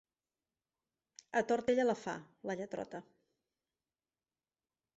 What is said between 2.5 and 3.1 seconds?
la lletrota.